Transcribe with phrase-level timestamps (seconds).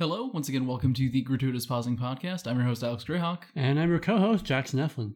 [0.00, 2.46] Hello, once again, welcome to the Gratuitous Pausing Podcast.
[2.46, 3.42] I'm your host, Alex Greyhawk.
[3.54, 5.12] And I'm your co-host, Jackson Eflin.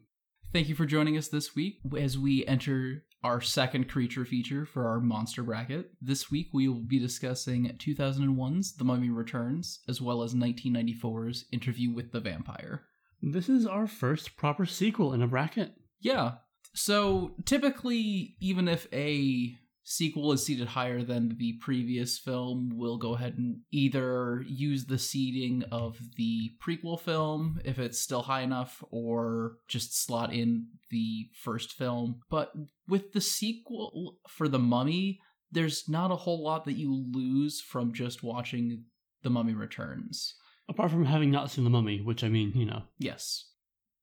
[0.53, 4.87] Thank you for joining us this week as we enter our second creature feature for
[4.87, 5.89] our monster bracket.
[5.99, 11.91] This week we will be discussing 2001's The Mummy Returns, as well as 1994's Interview
[11.91, 12.83] with the Vampire.
[13.23, 15.73] This is our first proper sequel in a bracket.
[15.99, 16.33] Yeah.
[16.75, 19.55] So typically, even if a
[19.85, 24.97] sequel is seated higher than the previous film, we'll go ahead and either use the
[24.97, 31.29] seating of the prequel film if it's still high enough, or just slot in the
[31.41, 32.19] first film.
[32.29, 32.51] But
[32.87, 35.19] with the sequel for The Mummy,
[35.51, 38.85] there's not a whole lot that you lose from just watching
[39.21, 40.35] The Mummy Returns.
[40.67, 42.81] Apart from having not seen The Mummy, which I mean, you know.
[42.97, 43.51] Yes.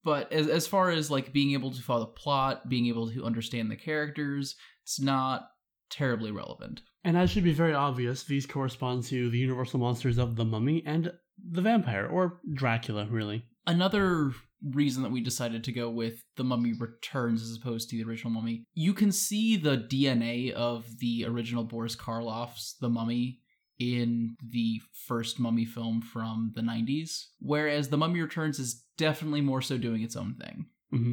[0.05, 3.25] But as, as far as like being able to follow the plot, being able to
[3.25, 4.55] understand the characters,
[4.85, 5.49] it's not
[5.93, 6.83] terribly relevant.
[7.05, 10.83] And as should be very obvious, these correspond to the universal monsters of The Mummy
[10.85, 13.45] and the vampire, or Dracula, really.
[13.67, 14.33] Another
[14.71, 18.33] reason that we decided to go with The Mummy Returns as opposed to the original
[18.33, 23.41] Mummy, you can see the DNA of the original Boris Karloff's The Mummy
[23.79, 29.63] in the first Mummy film from the 90s, whereas The Mummy Returns is definitely more
[29.63, 30.67] so doing its own thing.
[30.95, 31.13] Mm-hmm.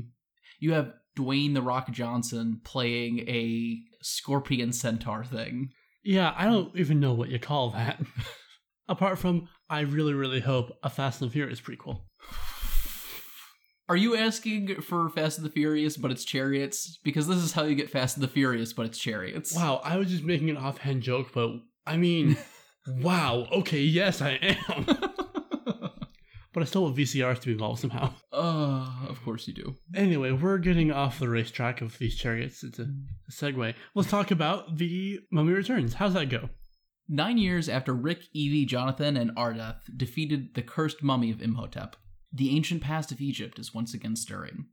[0.60, 5.72] You have Dwayne The Rock Johnson playing a scorpion centaur thing.
[6.04, 8.02] Yeah, I don't even know what you call that.
[8.88, 12.02] Apart from, I really, really hope a Fast and the Furious prequel.
[13.90, 17.00] Are you asking for Fast and the Furious, but it's chariots?
[17.04, 19.56] Because this is how you get Fast and the Furious, but it's chariots.
[19.56, 21.52] Wow, I was just making an offhand joke, but
[21.86, 22.38] I mean,
[22.88, 24.86] wow, okay, yes, I am.
[26.60, 28.14] but I still want VCRs to be involved somehow.
[28.32, 29.76] Uh, of course you do.
[29.94, 32.64] Anyway, we're getting off the racetrack of these chariots.
[32.64, 33.74] It's a, a segue.
[33.96, 35.96] Let's talk about the Mummy Returns.
[35.96, 36.50] How's that go?
[37.10, 41.98] Nine years after Rick, Evie, Jonathan, and Ardeth defeated the cursed mummy of Imhotep,
[42.32, 44.68] the ancient past of Egypt is once again stirring.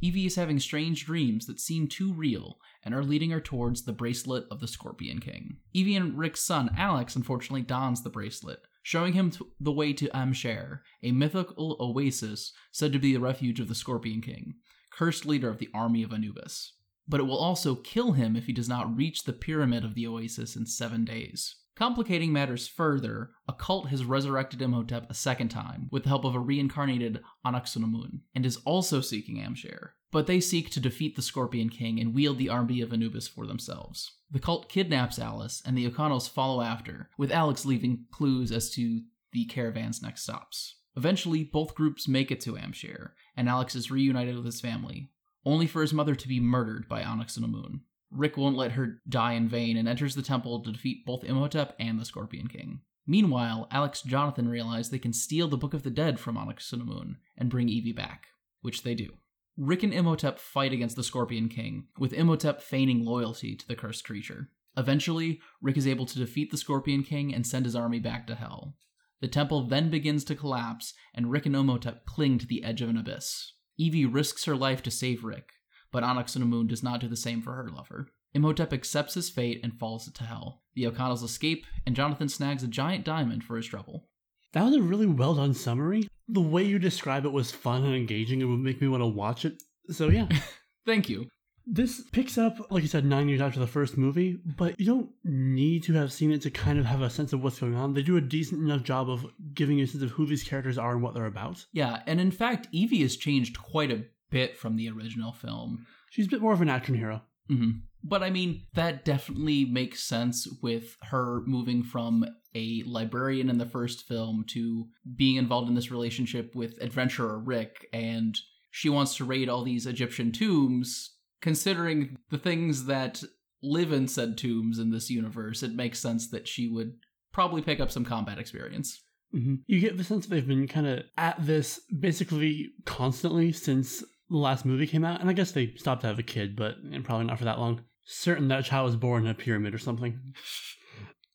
[0.00, 3.92] Evie is having strange dreams that seem too real and are leading her towards the
[3.92, 5.58] bracelet of the Scorpion King.
[5.72, 10.32] Evie and Rick's son, Alex, unfortunately dons the bracelet, showing him the way to Ahm
[10.32, 14.54] Shere, a mythical oasis said to be the refuge of the Scorpion King,
[14.92, 16.72] cursed leader of the army of Anubis.
[17.08, 20.06] But it will also kill him if he does not reach the pyramid of the
[20.06, 21.56] oasis in seven days.
[21.76, 26.34] Complicating matters further, a cult has resurrected Imhotep a second time with the help of
[26.34, 29.94] a reincarnated Anck-su-namun, and is also seeking Ahm Shere.
[30.10, 33.46] But they seek to defeat the Scorpion King and wield the army of Anubis for
[33.46, 34.12] themselves.
[34.30, 39.02] The cult kidnaps Alice, and the O'Connells follow after, with Alex leaving clues as to
[39.32, 40.76] the caravan's next stops.
[40.96, 45.10] Eventually, both groups make it to Ahm Shere, and Alex is reunited with his family,
[45.44, 47.80] only for his mother to be murdered by Anck-su-namun.
[48.10, 51.74] Rick won't let her die in vain and enters the temple to defeat both Imhotep
[51.78, 52.80] and the Scorpion King.
[53.06, 57.16] Meanwhile, Alex and Jonathan realize they can steal the Book of the Dead from Anck-su-namun
[57.36, 58.26] and bring Evie back,
[58.62, 59.10] which they do.
[59.56, 64.04] Rick and Imhotep fight against the Scorpion King, with Imhotep feigning loyalty to the cursed
[64.04, 64.50] creature.
[64.76, 68.34] Eventually, Rick is able to defeat the Scorpion King and send his army back to
[68.34, 68.76] Hell.
[69.20, 72.90] The temple then begins to collapse, and Rick and Imhotep cling to the edge of
[72.90, 73.52] an abyss.
[73.78, 75.52] Evie risks her life to save Rick,
[75.96, 78.08] but Anck-su-namun does not do the same for her lover.
[78.34, 80.60] Imhotep accepts his fate and falls to hell.
[80.74, 84.10] The O'Connells escape, and Jonathan snags a giant diamond for his trouble.
[84.52, 86.06] That was a really well done summary.
[86.28, 88.42] The way you describe it was fun and engaging.
[88.42, 89.62] It would make me want to watch it.
[89.88, 90.28] So, yeah.
[90.84, 91.30] Thank you.
[91.66, 95.08] This picks up, like you said, nine years after the first movie, but you don't
[95.24, 97.94] need to have seen it to kind of have a sense of what's going on.
[97.94, 99.24] They do a decent enough job of
[99.54, 101.64] giving you a sense of who these characters are and what they're about.
[101.72, 105.86] Yeah, and in fact, Evie has changed quite a bit from the original film.
[106.10, 107.22] She's a bit more of an action hero.
[107.48, 107.70] hmm
[108.02, 113.66] But I mean, that definitely makes sense with her moving from a librarian in the
[113.66, 118.36] first film to being involved in this relationship with adventurer Rick, and
[118.70, 121.12] she wants to raid all these Egyptian tombs.
[121.42, 123.22] Considering the things that
[123.62, 126.94] live in said tombs in this universe, it makes sense that she would
[127.32, 129.02] probably pick up some combat experience.
[129.32, 134.36] hmm You get the sense they've been kind of at this basically constantly since the
[134.36, 137.04] last movie came out, and I guess they stopped to have a kid, but and
[137.04, 137.84] probably not for that long.
[138.04, 140.20] Certain that child was born in a pyramid or something.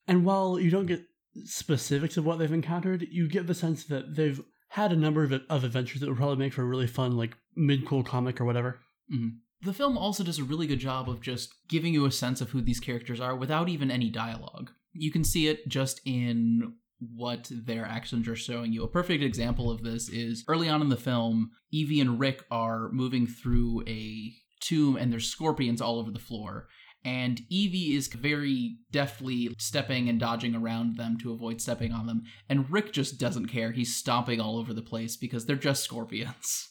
[0.08, 1.04] And while you don't get
[1.44, 5.34] specifics of what they've encountered, you get the sense that they've had a number of,
[5.50, 8.46] of adventures that would probably make for a really fun, like mid cool comic or
[8.46, 8.80] whatever.
[9.14, 9.38] Mhm.
[9.64, 12.50] The film also does a really good job of just giving you a sense of
[12.50, 14.72] who these characters are without even any dialogue.
[14.94, 16.76] You can see it just in
[17.16, 18.84] what their actions are showing you.
[18.84, 22.90] A perfect example of this is early on in the film, Evie and Rick are
[22.92, 26.68] moving through a tomb and there's scorpions all over the floor.
[27.04, 32.22] and Evie is very deftly stepping and dodging around them to avoid stepping on them,
[32.48, 33.72] and Rick just doesn't care.
[33.72, 36.70] He's stomping all over the place because they're just scorpions.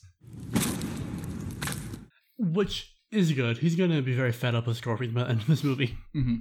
[2.38, 3.58] Which is good.
[3.58, 5.96] He's going to be very fed up with scorpions by the end of this movie.
[6.12, 6.36] hmm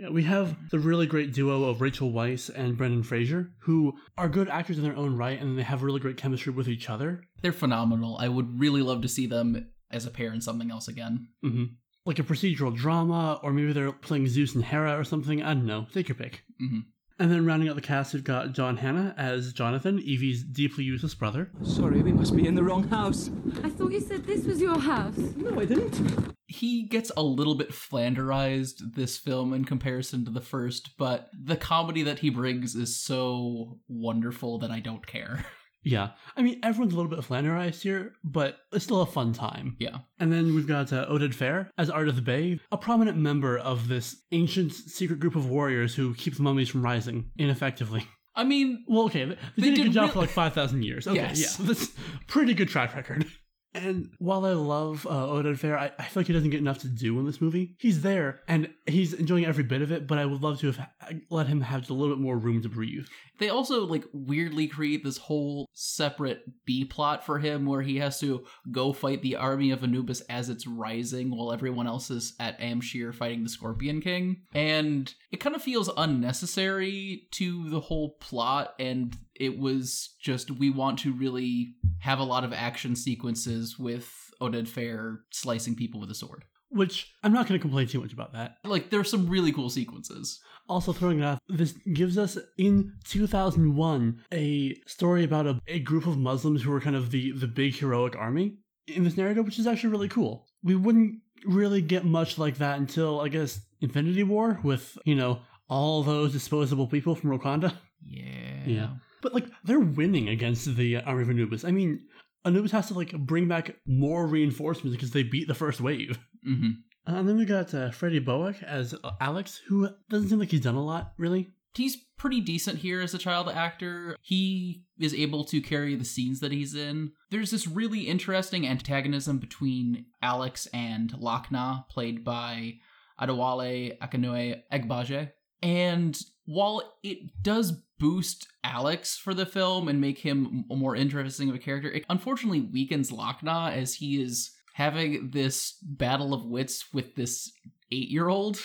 [0.00, 4.30] Yeah, we have the really great duo of Rachel Weisz and Brendan Fraser, who are
[4.30, 7.22] good actors in their own right, and they have really great chemistry with each other.
[7.42, 8.16] They're phenomenal.
[8.18, 11.28] I would really love to see them as a pair in something else again.
[11.42, 11.64] hmm
[12.06, 15.42] Like a procedural drama, or maybe they're playing Zeus and Hera or something.
[15.42, 15.86] I don't know.
[15.92, 16.44] Take your pick.
[16.58, 16.78] hmm
[17.18, 21.14] And then rounding out the cast, we've got John Hannah as Jonathan, Evie's deeply useless
[21.14, 21.50] brother.
[21.62, 23.28] Sorry, we must be in the wrong house.
[23.62, 25.18] I thought you said this was your house.
[25.36, 26.32] No, I didn't.
[26.52, 31.56] He gets a little bit flanderized this film in comparison to the first, but the
[31.56, 35.46] comedy that he brings is so wonderful that I don't care.
[35.82, 39.76] Yeah, I mean, everyone's a little bit flanderized here, but it's still a fun time.
[39.78, 40.00] yeah.
[40.18, 44.14] And then we've got uh, Oded Fehr as Ardeth Bay, a prominent member of this
[44.30, 48.06] ancient secret group of warriors who keep the mummies from rising ineffectively.
[48.36, 51.06] I mean, Well, okay, they, they did a good job for like 5,000 years.
[51.08, 51.58] Okay, Yes.
[51.58, 51.88] yeah, that's
[52.26, 53.24] pretty good track record.
[53.72, 56.78] And while I love uh, Oded Fehr, I, I feel like he doesn't get enough
[56.78, 57.76] to do in this movie.
[57.78, 60.88] He's there, and he's enjoying every bit of it, but I would love to have
[61.30, 63.06] let him have just a little bit more room to breathe.
[63.40, 68.20] They also like weirdly create this whole separate B plot for him where he has
[68.20, 72.60] to go fight the army of Anubis as it's rising while everyone else is at
[72.60, 74.42] Ahm Shere fighting the Scorpion King.
[74.54, 80.68] And it kind of feels unnecessary to the whole plot and it was just we
[80.68, 86.10] want to really have a lot of action sequences with Oded Fehr slicing people with
[86.10, 86.44] a sword.
[86.68, 88.58] Which I'm not going to complain too much about that.
[88.64, 90.40] Like there's some really cool sequences.
[90.70, 96.06] Also, throwing it out, this gives us in 2001 a story about a, a group
[96.06, 98.56] of Muslims who were kind of the, the big heroic army
[98.86, 100.46] in this narrative, which is actually really cool.
[100.62, 105.40] We wouldn't really get much like that until, I guess, Infinity War with, you know,
[105.68, 107.74] all those disposable people from Wakanda.
[108.02, 108.64] Yeah.
[108.66, 108.88] Yeah.
[109.22, 111.64] But, like, they're winning against the army of Anubis.
[111.64, 112.00] I mean,
[112.44, 116.18] Anubis has to, like, bring back more reinforcements because they beat the first wave.
[116.44, 120.38] hmm Uh, and then we got uh, Freddie Boath as uh, Alex, who doesn't seem
[120.38, 121.50] like he's done a lot, really.
[121.74, 124.16] he's pretty decent here as a child actor.
[124.20, 127.12] He is able to carry the scenes that he's in.
[127.30, 132.74] There's this really interesting antagonism between Alex and Lock-Nah, played by
[133.20, 135.30] Adewale Akinue Egbaje.
[135.62, 141.48] And while it does boost Alex for the film and make him a more interesting
[141.48, 146.92] of a character, it unfortunately weakens Lock-Nah as he is having this battle of wits
[146.92, 147.52] with this
[147.92, 148.58] eight-year-old.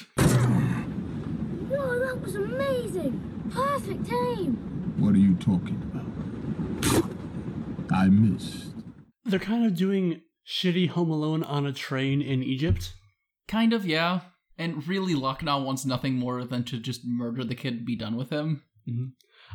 [1.68, 3.50] Whoa, that was amazing!
[3.52, 4.94] Perfect aim!
[4.98, 6.06] What are you talking about?
[7.92, 8.74] I missed.
[9.25, 12.94] They're kind of doing shitty Home Alone on a train in Egypt.
[13.48, 14.22] Kind of, yeah.
[14.58, 18.16] And really, Lock-Nah wants nothing more than to just murder the kid and be done
[18.16, 18.63] with him.
[18.88, 19.08] Mm-hmm.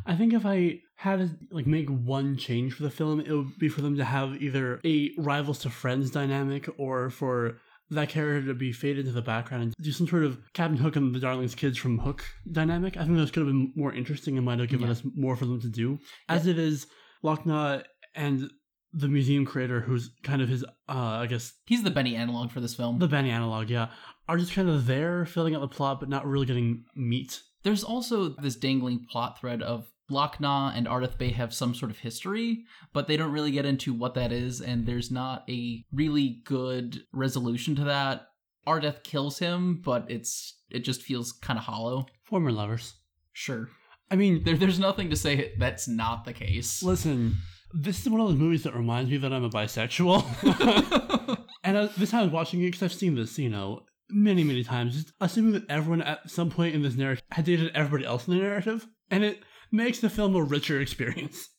[0.05, 3.57] I think if I had to like make one change for the film, it would
[3.59, 7.57] be for them to have either a rivals to friends dynamic or for
[7.89, 10.95] that character to be faded to the background and do some sort of Captain Hook
[10.95, 12.95] and the Darlings kids from Hook dynamic.
[12.95, 14.91] I think those could have been more interesting and might have given Yeah.
[14.93, 15.99] us more for them to do.
[16.29, 16.87] As it is,
[17.21, 17.81] Lock-Nah
[18.15, 18.49] and
[18.93, 22.59] the museum creator, who's kind of his, uh, I guess, He's the Benny analog for
[22.61, 22.99] this film.
[22.99, 23.89] the Benny analog, yeah,
[24.27, 27.41] are just kind of there filling out the plot, but not really getting meat.
[27.63, 31.99] There's also this dangling plot thread of Lock-Nah and Ardeth Bay have some sort of
[31.99, 36.41] history, but they don't really get into what that is, and there's not a really
[36.43, 38.27] good resolution to that.
[38.67, 42.05] Ardeth kills him, but it's it just feels kind of hollow.
[42.23, 42.93] Former lovers.
[43.33, 43.69] Sure.
[44.09, 46.83] I mean, There, there's nothing to say that's not the case.
[46.83, 47.37] Listen,
[47.73, 51.37] this is one of those movies that reminds me that I'm a bisexual.
[51.63, 54.43] and I, this time I was watching it because I've seen this, you know, many,
[54.43, 58.05] many times, just assuming that everyone at some point in this narrative had dated everybody
[58.05, 61.49] else in the narrative, and it makes the film a richer experience.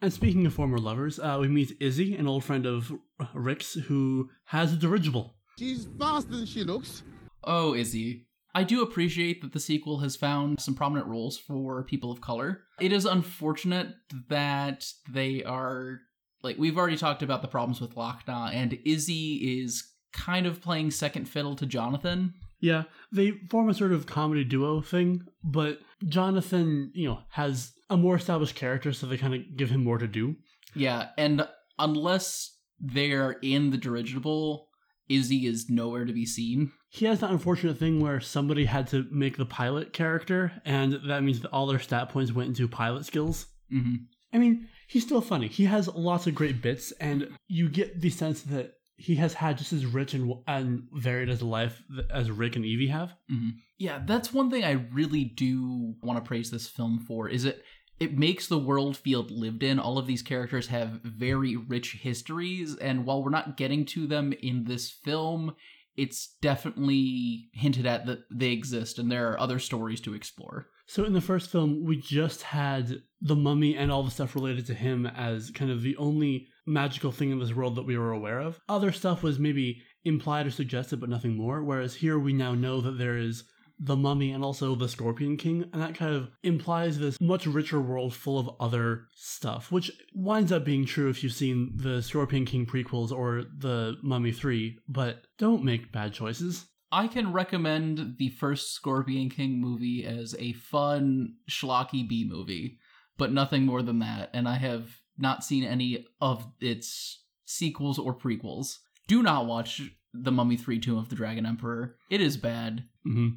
[0.00, 2.92] And speaking of former lovers, uh, we meet Izzy, an old friend of
[3.34, 5.36] Rick's, who has a dirigible.
[5.58, 7.04] She's faster than she looks.
[7.44, 8.26] Oh, Izzy.
[8.54, 12.62] I do appreciate that the sequel has found some prominent roles for people of color.
[12.80, 13.94] It is unfortunate
[14.28, 16.00] that they are
[16.42, 20.90] like we've already talked about the problems with Lock-Nah, and Izzy is kind of playing
[20.90, 22.34] second fiddle to Jonathan.
[22.62, 27.96] Yeah, they form a sort of comedy duo thing, but Jonathan, you know, has a
[27.96, 30.36] more established character, so they kind of give him more to do.
[30.74, 31.46] Yeah, and
[31.78, 34.68] unless they're in the dirigible,
[35.08, 36.70] Izzy is nowhere to be seen.
[36.88, 41.24] He has that unfortunate thing where somebody had to make the pilot character, and that
[41.24, 43.46] means that all their stat points went into pilot skills.
[43.70, 43.96] hmm
[44.34, 45.48] I mean, he's still funny.
[45.48, 49.58] He has lots of great bits, and you get the sense that he has had
[49.58, 53.14] just as rich and, and varied as life as Rick and Evie have.
[53.30, 53.52] Mhm.
[53.78, 57.28] Yeah, that's one thing I really do want to praise this film for.
[57.28, 57.62] Is it
[58.00, 59.78] it makes the world feel lived in.
[59.78, 64.32] All of these characters have very rich histories, and while we're not getting to them
[64.42, 65.54] in this film,
[65.96, 70.68] it's definitely hinted at that they exist and there are other stories to explore.
[70.86, 74.66] So in the first film, we just had the mummy and all the stuff related
[74.66, 78.12] to him as kind of the only magical thing in this world that we were
[78.12, 78.60] aware of.
[78.68, 81.62] Other stuff was maybe implied or suggested, but nothing more.
[81.62, 83.44] Whereas here we now know that there is
[83.78, 87.80] the mummy and also the scorpion king and that kind of implies this much richer
[87.80, 92.44] world full of other stuff which winds up being true if you've seen the scorpion
[92.44, 98.28] king prequels or the mummy 3 but don't make bad choices I can recommend the
[98.28, 102.78] first Scorpion King movie as a fun schlocky B movie,
[103.16, 104.28] but nothing more than that.
[104.34, 108.78] And I have not seen any of its sequels or prequels.
[109.08, 109.82] Do not watch
[110.14, 111.96] The Mummy 3 Tomb of the Dragon Emperor.
[112.10, 112.84] It is bad.
[113.04, 113.28] hmm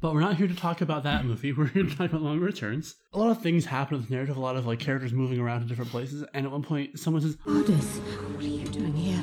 [0.00, 1.52] But we're not here to talk about that movie.
[1.56, 2.96] We're here to talk about Mummy Returns.
[3.12, 5.60] A lot of things happen in the narrative, a lot of like characters moving around
[5.60, 7.98] to different places, and at one point someone says, Ardeth,
[8.34, 9.22] what are you doing here?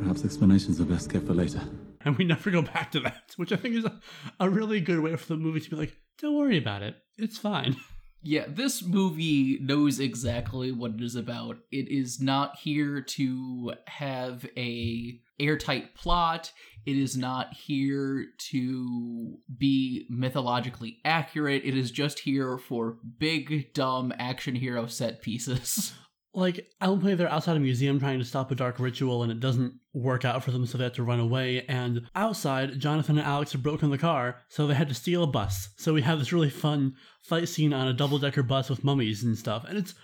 [0.00, 1.60] Perhaps explanations are best kept for later.
[2.04, 4.00] and we never go back to that, which I think is a,
[4.40, 6.96] a really good way for the movie to be like, don't worry about it.
[7.18, 7.76] It's fine.
[8.26, 11.58] Yeah, this movie knows exactly what it is about.
[11.70, 16.50] It is not here to have a airtight plot.
[16.86, 21.66] It is not here to be mythologically accurate.
[21.66, 25.92] It is just here for big dumb action hero set pieces.
[26.34, 29.74] Like, point they're outside a museum trying to stop a dark ritual and it doesn't
[29.92, 31.64] work out for them, so they have to run away.
[31.68, 35.28] And outside, Jonathan and Alex have broken the car, so they had to steal a
[35.28, 35.70] bus.
[35.76, 39.22] So we have this really fun fight scene on a double decker bus with mummies
[39.22, 39.64] and stuff.
[39.68, 39.94] And it's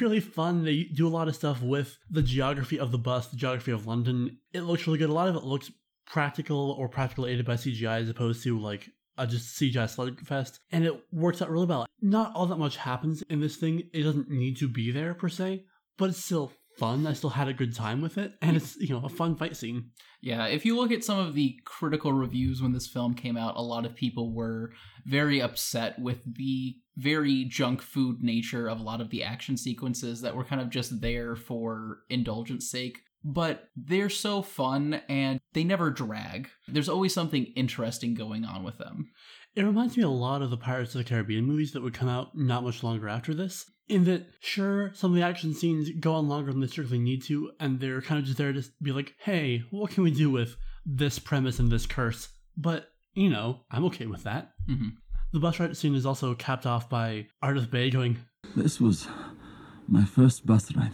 [0.00, 0.64] really fun.
[0.64, 3.86] They do a lot of stuff with the geography of the bus, the geography of
[3.86, 4.38] London.
[4.52, 5.10] It looks really good.
[5.10, 5.70] A lot of it looks
[6.06, 10.84] practical or practical aided by CGI as opposed to like a just CGI slugfest, and
[10.84, 11.86] it works out really well.
[12.00, 13.84] Not all that much happens in this thing.
[13.92, 15.64] It doesn't need to be there per se,
[15.96, 17.06] but it's still fun.
[17.06, 19.56] I still had a good time with it, and it's you know a fun fight
[19.56, 19.90] scene.
[20.20, 23.56] Yeah, if you look at some of the critical reviews when this film came out,
[23.56, 24.72] a lot of people were
[25.04, 30.20] very upset with the very junk food nature of a lot of the action sequences
[30.22, 33.00] that were kind of just there for indulgence sake.
[33.26, 36.48] But they're so fun and they never drag.
[36.68, 39.10] There's always something interesting going on with them.
[39.56, 42.08] It reminds me a lot of the Pirates of the Caribbean movies that would come
[42.08, 43.70] out not much longer after this.
[43.86, 47.22] In that, sure, some of the action scenes go on longer than they strictly need
[47.24, 50.30] to, and they're kind of just there to be like, hey, what can we do
[50.30, 52.28] with this premise and this curse?
[52.56, 54.52] But, you know, I'm okay with that.
[54.68, 54.92] Mhm.
[55.32, 58.18] The bus ride scene is also capped off by Ardeth Bay going,
[58.56, 59.06] This was
[59.88, 60.92] my first bus ride.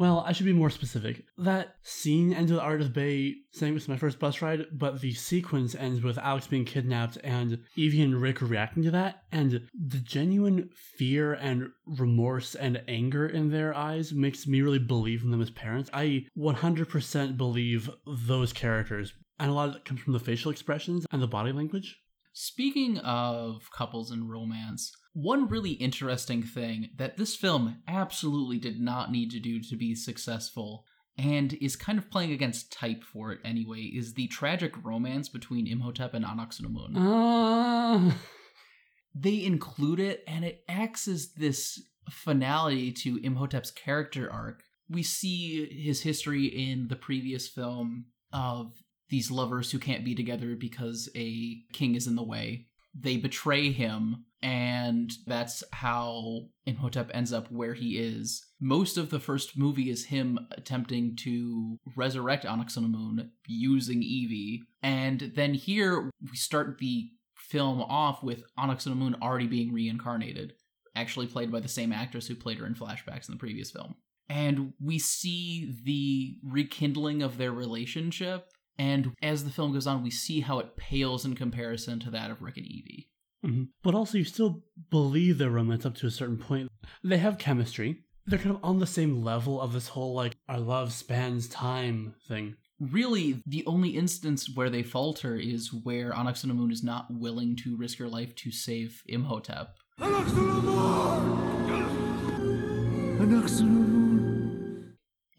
[0.00, 1.26] Well, I should be more specific.
[1.36, 5.74] That scene ends with Ardeth Bay saying is my first bus ride, but the sequence
[5.74, 10.70] ends with Alex being kidnapped and Evie and Rick reacting to that, and the genuine
[10.96, 15.50] fear and remorse and anger in their eyes makes me really believe in them as
[15.50, 15.90] parents.
[15.92, 21.04] I 100% believe those characters, and a lot of it comes from the facial expressions
[21.12, 21.98] and the body language.
[22.32, 29.10] Speaking of couples and romance, one really interesting thing that this film absolutely did not
[29.10, 30.84] need to do to be successful
[31.18, 35.66] and is kind of playing against type for it anyway is the tragic romance between
[35.66, 36.94] Imhotep and Anck-su-namun.
[36.96, 38.16] Ah.
[39.14, 44.62] they include it and it acts as this finality to Imhotep's character arc.
[44.88, 48.72] We see his history in the previous film of
[49.08, 52.68] these lovers who can't be together because a king is in the way.
[52.98, 58.44] They betray him, and that's how Imhotep ends up where he is.
[58.60, 65.54] Most of the first movie is him attempting to resurrect Anck-su-namun using Evie, and then
[65.54, 70.54] here we start the film off with Anck-su-namun already being reincarnated,
[70.96, 73.94] actually played by the same actress who played her in flashbacks in the previous film.
[74.28, 78.46] And we see the rekindling of their relationship,
[78.78, 82.30] and as the film goes on, we see how it pales in comparison to that
[82.30, 83.08] of Rick and Evie.
[83.44, 83.68] Mhm.
[83.82, 86.70] But also, you still believe their romance up to a certain point.
[87.02, 88.04] They have chemistry.
[88.26, 92.14] They're kind of on the same level of this whole, like, our love spans time
[92.28, 92.56] thing.
[92.78, 97.98] Really, the only instance where they falter is where Anck-su-namun is not willing to risk
[97.98, 99.76] her life to save Imhotep.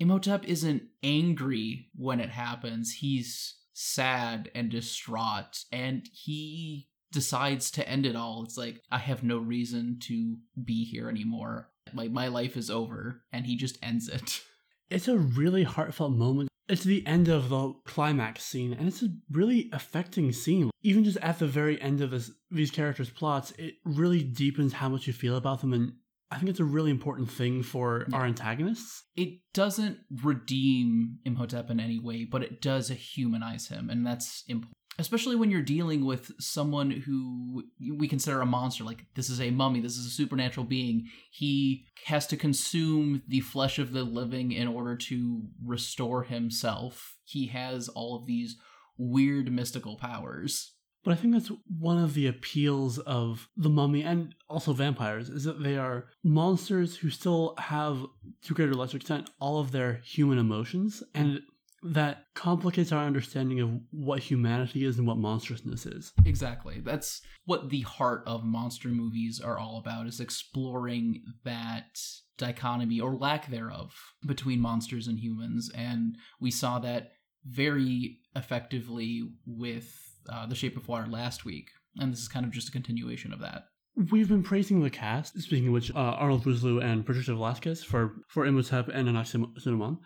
[0.02, 2.92] Imhotep isn't angry when it happens.
[2.92, 8.44] He's sad and distraught, and he decides to end it all.
[8.44, 11.70] It's like, I have no reason to be here anymore.
[11.94, 14.42] Like, my life is over, and he just ends it.
[14.90, 16.50] It's a really heartfelt moment.
[16.72, 20.72] it's the end of the climax scene, and it's a really affecting scene.
[20.84, 24.88] Even just at the very end of this, these characters' plots, it really deepens how
[24.88, 25.94] much you feel about them, and
[26.32, 29.04] I think it's a really important thing for our antagonists.
[29.18, 34.74] It doesn't redeem Imhotep in any way, but it does humanize him, and that's important.
[34.98, 37.64] Especially when you're dealing with someone who
[37.98, 41.08] we consider a monster, like this is a mummy, this is a supernatural being.
[41.32, 47.18] He has to consume the flesh of the living in order to restore himself.
[47.24, 48.58] He has all of these
[48.98, 50.71] weird mystical powers.
[51.04, 55.46] But I think that's one of the appeals of the mummy and also vampires is
[55.46, 58.06] that they are monsters who still have,
[58.44, 61.42] to greater or lesser extent, all of their human emotions, and
[61.84, 66.14] that complicates our understanding of what humanity is and what monstrousness is.
[66.26, 66.80] Exactly.
[66.80, 72.00] That's what the heart of monster movies are all about is exploring that
[72.38, 73.94] dichotomy or lack thereof
[74.26, 77.12] between monsters and humans and we saw that
[77.46, 82.52] very effectively with uh, The Shape of Water last week and this is kind of
[82.52, 83.66] just a continuation of that.
[84.12, 88.16] We've been praising the cast, speaking of which, uh, Arnold Vosloo and Patricia Velasquez for,
[88.30, 89.98] for Imhotep and Anck-su-namun.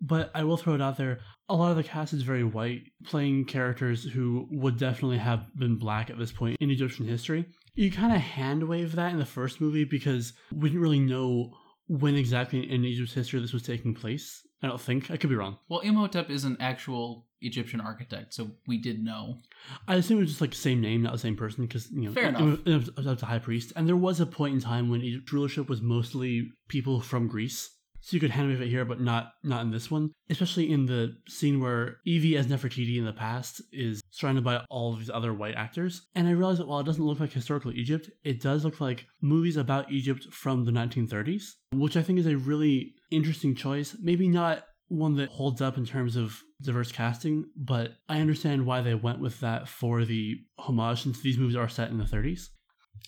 [0.00, 1.20] But I will throw it out there.
[1.48, 5.76] A lot of the cast is very white, playing characters who would definitely have been
[5.76, 7.46] black at this point in Egyptian history.
[7.74, 11.54] You kind of hand wave that in the first movie because we didn't really know
[11.86, 14.40] when exactly in Egypt's history this was taking place.
[14.64, 15.10] I don't think.
[15.10, 15.58] I could be wrong.
[15.68, 19.40] Well, Imhotep is an actual Egyptian architect, so we did know.
[19.86, 22.08] I assume it was just like the same name, not the same person, because you
[22.08, 22.60] know, Fair it, enough.
[22.64, 25.02] It was, it was a high priest, and there was a point in time when
[25.02, 27.73] Egypt's rulership was mostly people from Greece.
[28.04, 30.10] So you could hand wave it here, but not not in this one.
[30.28, 34.92] Especially in the scene where Evie as Nefertiti in the past is surrounded by all
[34.92, 36.02] of these other white actors.
[36.14, 39.06] And I realized that while it doesn't look like historical Egypt, it does look like
[39.22, 43.96] movies about Egypt from the 1930s, which I think is a really interesting choice.
[43.98, 48.82] Maybe not one that holds up in terms of diverse casting, but I understand why
[48.82, 52.48] they went with that for the homage since these movies are set in the 30s.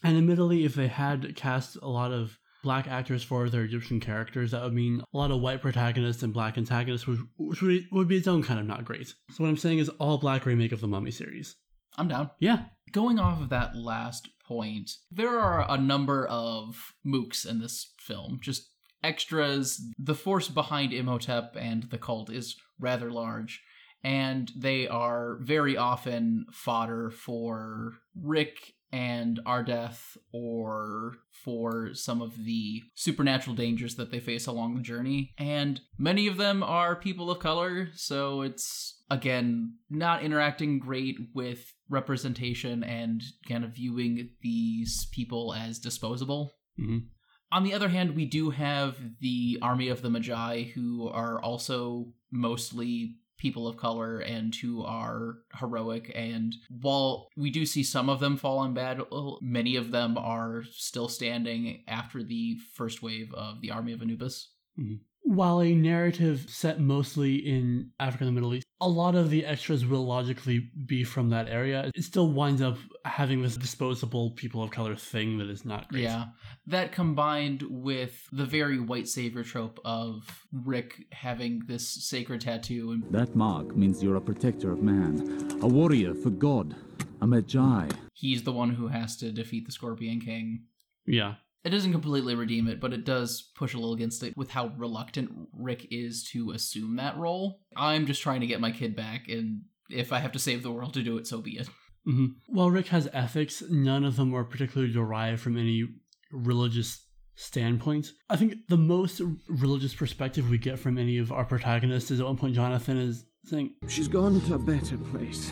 [0.03, 4.51] And admittedly, if they had cast a lot of black actors for their Egyptian characters,
[4.51, 8.09] that would mean a lot of white protagonists and black antagonists, which, which would, would
[8.09, 9.07] be its own kind of not great.
[9.31, 11.57] So what I'm saying is all black remake of the Mummy series.
[11.97, 12.31] I'm down.
[12.41, 17.93] Yeah, Going off of that last point, there are a number of mooks in this
[17.99, 18.71] film, just
[19.03, 19.81] extras.
[19.99, 23.63] The force behind Imhotep and the cult is rather large,
[24.05, 32.83] and they are very often fodder for Rick and Ardeth or for some of the
[32.95, 35.33] supernatural dangers that they face along the journey.
[35.39, 41.73] And many of them are people of color, so it's again not interacting great with
[41.89, 46.53] representation and kind of viewing these people as disposable.
[46.79, 47.09] Mhm.
[47.53, 52.13] On the other hand, we do have the army of the Medjai who are also
[52.33, 56.11] mostly people of color and who are heroic.
[56.15, 60.65] And while we do see some of them fall in battle many of them are
[60.71, 64.97] still standing after the first wave of the army of anubis mm-hmm.
[65.29, 69.45] While a narrative set mostly in Africa and the Middle East, a lot of the
[69.45, 71.91] extras will logically be from that area.
[71.97, 76.05] It still winds up having this disposable people of color thing that is not great.
[76.05, 76.27] Yeah.
[76.69, 83.03] That combined with the very white savior trope of Rick having this sacred tattoo and
[83.11, 86.77] That mark means you're a protector of man, a warrior for God,
[87.21, 87.91] a Medjai.
[88.13, 90.67] he's the one who has to defeat the Scorpion King.
[91.05, 91.35] Yeah.
[91.67, 94.69] It doesn't completely redeem it, but it does push a little against it with how
[94.77, 97.59] reluctant Rick is to assume that role.
[97.77, 100.71] I'm just trying to get my kid back, and if I have to save the
[100.71, 101.69] world to do it, so be it.
[102.05, 105.89] hmm While Rick has ethics, none of them are particularly derived from any
[106.31, 108.13] religious standpoint.
[108.31, 112.27] I think the most religious perspective we get from any of our protagonists is at
[112.27, 115.51] one point Jonathan is saying, She's gone to a better place.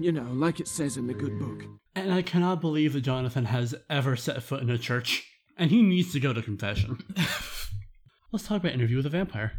[0.00, 1.62] You know, like it says in the good book.
[2.04, 5.82] And I cannot believe that Jonathan has ever set foot in a church, and he
[5.82, 6.98] needs to go to confession.
[8.32, 9.52] Let's talk about Interview with a Vampire.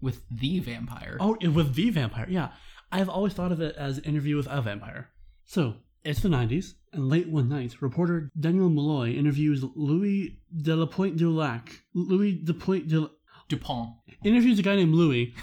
[0.00, 1.16] With the vampire.
[1.18, 2.50] Oh, with the vampire, yeah.
[2.92, 5.10] I've always thought of it as Interview with a Vampire.
[5.44, 5.74] So,
[6.04, 11.16] it's the 90s, and late one night, reporter Daniel Malloy interviews Louis de la Pointe
[11.16, 11.82] du Lac.
[11.94, 13.10] Louis de Pointe de
[13.48, 13.94] Dupont.
[14.24, 15.34] interviews a guy named Louis,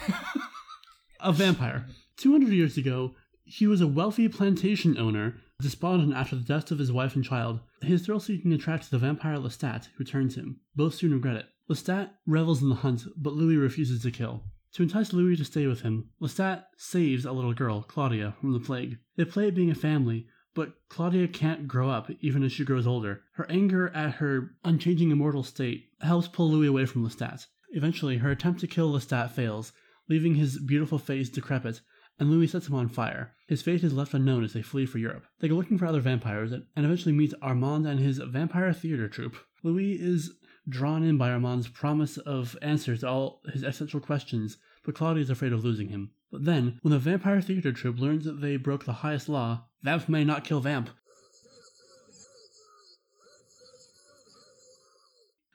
[1.20, 1.86] a vampire.
[2.16, 6.92] 200 years ago, he was a wealthy plantation owner, despondent after the deaths of his
[6.92, 7.60] wife and child.
[7.80, 10.60] His thrill seeking attracts the vampire Lestat, who turns him.
[10.74, 11.46] Both soon regret it.
[11.68, 14.42] Lestat revels in the hunt, but Louis refuses to kill.
[14.72, 18.60] To entice Louis to stay with him, Lestat saves a little girl, Claudia, from the
[18.60, 18.98] plague.
[19.16, 22.86] They play at being a family, but Claudia can't grow up even as she grows
[22.86, 23.22] older.
[23.32, 27.46] Her anger at her unchanging immortal state helps pull Louis away from Lestat.
[27.70, 29.72] Eventually, her attempt to kill Lestat fails,
[30.08, 31.80] leaving his beautiful face decrepit,
[32.18, 33.34] and Louis sets him on fire.
[33.46, 35.26] His fate is left unknown as they flee for Europe.
[35.40, 39.36] They go looking for other vampires and eventually meet Armand and his vampire theater troupe.
[39.62, 40.32] Louis is
[40.68, 45.30] drawn in by Armand's promise of answers to all his existential questions, but Claudia is
[45.30, 46.10] afraid of losing him.
[46.32, 50.08] But then, when the vampire theater troupe learns that they broke the highest law, vamp
[50.08, 50.90] may not kill vamp,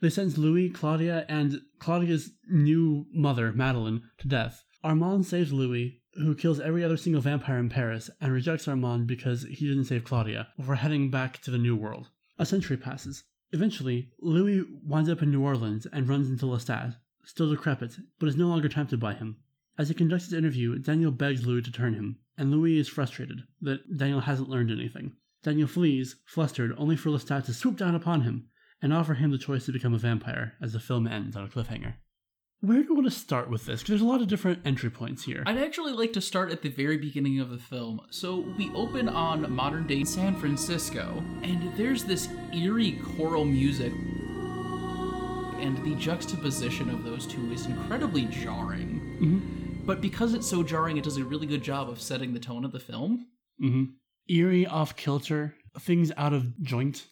[0.01, 4.63] They sentence Louis, Claudia, and Claudia's new mother, Madeline, to death.
[4.83, 9.43] Armand saves Louis, who kills every other single vampire in Paris, and rejects Armand because
[9.43, 12.09] he didn't save Claudia, before heading back to the New World.
[12.37, 13.23] A century passes.
[13.51, 18.35] Eventually, Louis winds up in New Orleans and runs into Lestat, still decrepit, but is
[18.35, 19.37] no longer tempted by him.
[19.77, 23.43] As he conducts his interview, Daniel begs Louis to turn him, and Louis is frustrated
[23.61, 25.15] that Daniel hasn't learned anything.
[25.43, 28.47] Daniel flees, flustered, only for Lestat to swoop down upon him
[28.81, 31.47] and offer him the choice to become a vampire as the film ends on a
[31.47, 31.95] cliffhanger.
[32.63, 33.79] Where do you want to start with this?
[33.79, 35.41] Because there's a lot of different entry points here.
[35.47, 38.01] I'd actually like to start at the very beginning of the film.
[38.11, 43.91] So we open on modern day San Francisco, and there's this eerie choral music.
[45.59, 49.17] And the juxtaposition of those two is incredibly jarring.
[49.19, 49.85] Mm-hmm.
[49.87, 52.63] But because it's so jarring, it does a really good job of setting the tone
[52.63, 53.25] of the film.
[53.59, 53.85] Mm-hmm.
[54.29, 57.07] Eerie, off kilter, things out of joint.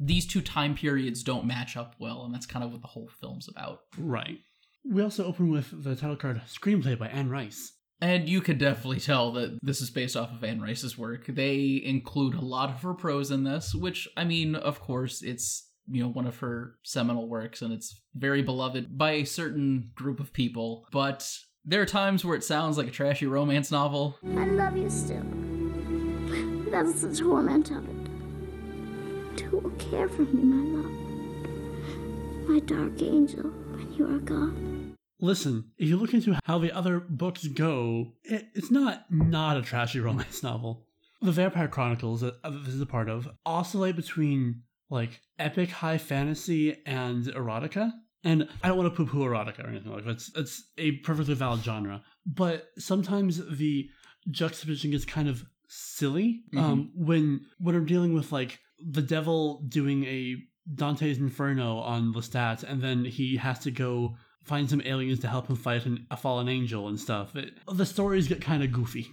[0.00, 3.10] These two time periods don't match up well, and that's kind of what the whole
[3.20, 3.80] film's about.
[3.98, 4.38] Right.
[4.86, 7.72] We also open with the title card Screenplay by Anne Rice.
[8.00, 11.26] And you could definitely tell that this is based off of Anne Rice's work.
[11.26, 15.70] They include a lot of her prose in this, which, I mean, of course, it's,
[15.88, 20.20] you know, one of her seminal works and it's very beloved by a certain group
[20.20, 20.86] of people.
[20.92, 21.26] But
[21.64, 24.18] there are times where it sounds like a trashy romance novel.
[24.36, 25.24] I love you still.
[26.70, 29.40] That's the torment of it.
[29.44, 30.90] Who will care for me, my love?
[32.50, 34.73] My dark angel, when you are gone.
[35.24, 39.62] Listen, if you look into how the other books go, it, it's not not a
[39.62, 40.86] trashy romance novel.
[41.22, 45.96] The Vampire Chronicles that uh, this is a part of oscillate between like epic high
[45.96, 47.90] fantasy and erotica.
[48.22, 50.10] And I don't want to poo-poo erotica or anything like that.
[50.10, 52.02] It's it's a perfectly valid genre.
[52.26, 53.88] But sometimes the
[54.30, 60.04] juxtaposition gets kind of silly um, when when we're dealing with like the devil doing
[60.04, 60.36] a
[60.74, 65.48] Dante's Inferno on Lestat, and then he has to go find some aliens to help
[65.48, 67.34] him fight an, a fallen angel and stuff.
[67.36, 69.08] It, the stories get kind of goofy.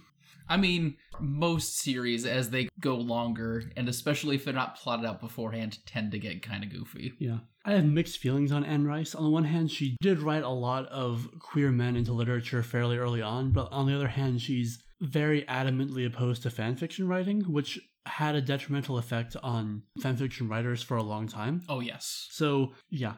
[0.48, 5.20] I mean, most series, as they go longer, and especially if they're not plotted out
[5.20, 7.14] beforehand, tend to get kind of goofy.
[7.18, 7.38] Yeah.
[7.64, 9.14] I have mixed feelings on Anne Rice.
[9.14, 12.98] On the one hand, she did write a lot of queer men into literature fairly
[12.98, 17.78] early on, but on the other hand, she's very adamantly opposed to fanfiction writing, which
[18.04, 21.62] had a detrimental effect on fanfiction writers for a long time.
[21.68, 22.26] Oh, yes.
[22.30, 23.14] So, yeah.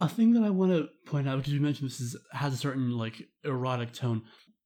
[0.00, 2.56] A thing that I want to point out, because you mentioned this is, has a
[2.56, 4.22] certain, like, erotic tone.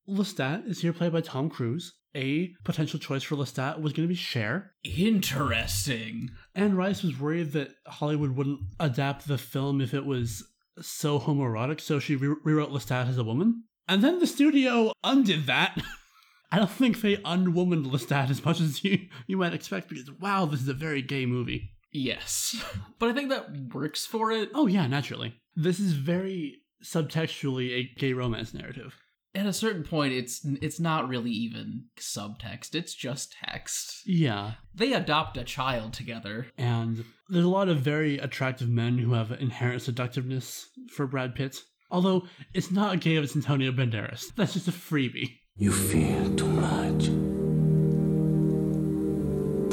[0.09, 1.95] Lestat is here played by Tom Cruise.
[2.15, 4.73] A potential choice for Lestat was going to be Cher.
[4.85, 6.31] Interesting.
[6.55, 10.45] Anne Rice was worried that Hollywood wouldn't adapt the film if it was
[10.81, 13.65] so homoerotic, so she re- rewrote Lestat as a woman.
[13.89, 15.81] And then the studio undid that.
[16.53, 20.45] I don't think they unwomaned Lestat as much as you, you might expect because, wow,
[20.45, 21.71] this is a very gay movie.
[21.93, 22.57] Yes.
[22.99, 24.51] But I think that works for it.
[24.55, 25.35] Oh, yeah, naturally.
[25.57, 28.95] This is very subtextually a gay romance narrative.
[29.35, 32.77] At a certain point, it's it's not really even subtext.
[32.77, 34.03] It's just text.
[34.07, 34.53] Yeah.
[34.73, 36.47] They adopt a child together.
[36.57, 41.61] And there's a lot of very attractive men who have inherent seductiveness for Brad Pitt.
[41.91, 44.33] Although it's not gay if it's Antonio Banderas.
[44.37, 45.39] That's just a freebie.
[45.57, 47.05] You fear too much.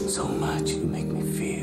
[0.10, 1.59] So much you make me fear.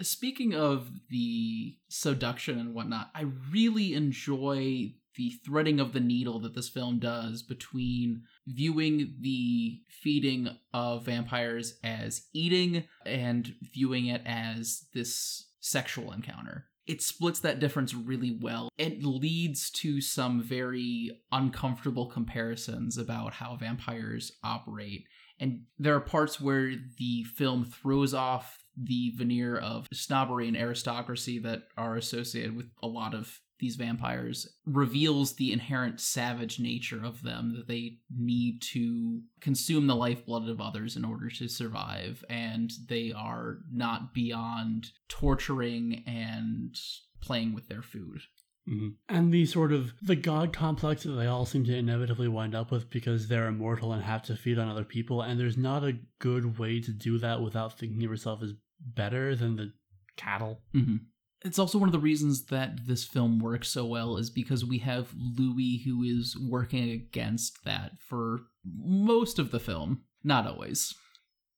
[0.00, 6.54] Speaking of the seduction and whatnot, I really enjoy the threading of the needle that
[6.54, 14.86] this film does between viewing the feeding of vampires as eating and viewing it as
[14.94, 16.66] this sexual encounter.
[16.86, 18.70] It splits that difference really well.
[18.78, 25.04] It leads to some very uncomfortable comparisons about how vampires operate.
[25.40, 31.38] And there are parts where the film throws off the veneer of snobbery and aristocracy
[31.40, 37.22] that are associated with a lot of these vampires reveals the inherent savage nature of
[37.22, 42.70] them that they need to consume the lifeblood of others in order to survive and
[42.88, 46.76] they are not beyond torturing and
[47.20, 48.20] playing with their food
[48.68, 48.96] Mhm.
[49.08, 52.70] And the sort of the god complex that they all seem to inevitably wind up
[52.70, 55.98] with because they're immortal and have to feed on other people, and there's not a
[56.18, 59.72] good way to do that without thinking of yourself as better than the
[60.16, 60.60] cattle.
[60.74, 60.96] mm-hmm.
[61.44, 64.78] It's also one of the reasons that this film works so well is because we
[64.78, 70.02] have Louis who is working against that for most of the film.
[70.24, 70.94] Not always.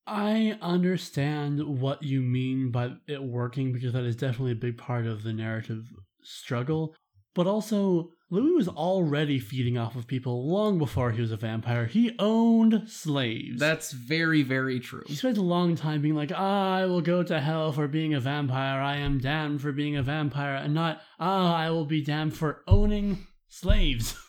[0.06, 5.06] I understand what you mean by it working because that is definitely a big part
[5.06, 5.86] of the narrative
[6.22, 6.94] struggle.
[7.34, 11.86] But also, Louis was already feeding off of people long before he was a vampire.
[11.86, 13.58] He owned slaves.
[13.58, 15.02] That's very, very true.
[15.06, 18.14] he spent a long time being like, ah, I will go to hell for being
[18.14, 18.80] a vampire.
[18.80, 20.54] I am damned for being a vampire.
[20.54, 24.16] And not, ah, I will be damned for owning slaves.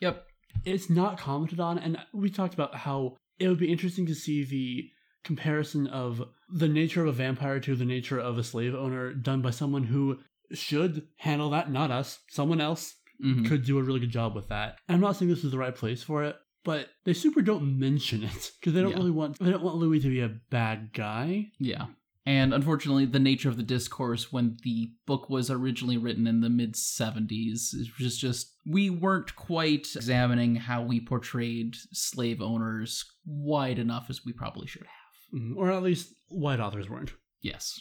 [0.00, 0.24] Yep.
[0.64, 4.44] it's not commented on and we talked about how it would be interesting to see
[4.44, 4.88] the
[5.24, 9.42] comparison of the nature of a vampire to the nature of a slave owner done
[9.42, 10.18] by someone who
[10.52, 12.94] should handle that not us someone else
[13.24, 13.46] Mhm.
[13.46, 15.74] could do a really good job with that i'm not saying this is the right
[15.74, 18.96] place for it but they super don't mention it because they don't Yeah.
[18.96, 21.86] really want they don't want louis to be a bad guy Yeah.
[22.26, 26.50] And unfortunately, the nature of the discourse when the book was originally written in the
[26.50, 33.78] mid 70s is just, just we weren't quite examining how we portrayed slave owners wide
[33.78, 35.40] enough as we probably should have.
[35.40, 35.56] Mhm.
[35.56, 37.80] or at least white authors weren't Yes.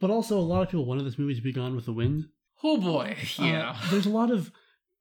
[0.00, 2.28] but also a lot of people wanted this movie to be gone with the wind
[2.64, 3.16] Oh boy.
[3.38, 4.50] Uh, there's a lot of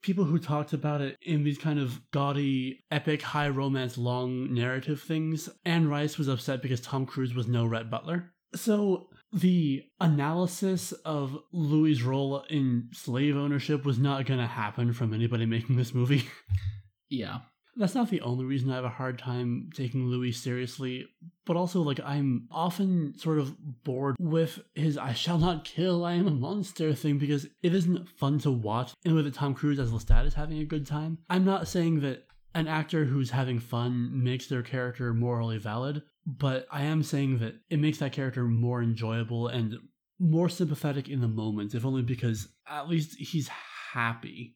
[0.08, 5.02] people who talked about it in these kind of gaudy, epic, high romance, long narrative
[5.02, 5.50] things.
[5.66, 8.32] Anne Rice was upset because Tom Cruise was no Rhett Butler.
[8.56, 15.14] So the analysis of Louis' role in slave ownership was not going to happen from
[15.14, 16.24] anybody making this movie.
[17.10, 17.40] yeah.
[17.78, 21.08] That's not the only reason I have a hard time taking Louis seriously,
[21.46, 26.14] but also, like, I'm often sort of bored with his I shall not kill, I
[26.14, 29.92] am a monster thing because it isn't fun to watch And with Tom Cruise as
[29.92, 31.20] Lestat is having a good time.
[31.30, 36.68] I'm not saying that an actor who's having fun makes their character morally valid, but
[36.72, 39.76] I am saying that it makes that character more enjoyable and
[40.20, 43.50] more sympathetic in the moment, if only because at least he's
[43.94, 44.56] happy.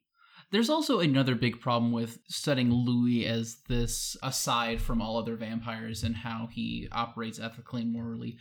[0.51, 6.03] There's also another big problem with setting Louis as this aside from all other vampires
[6.03, 8.37] and how he operates ethically and morally.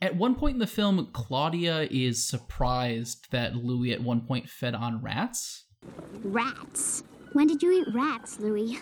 [0.00, 4.74] At one point in the film, Claudia is surprised that Louis at one point fed
[4.74, 5.64] on rats.
[6.22, 7.02] Rats.
[7.32, 8.78] When did you eat rats, Louis?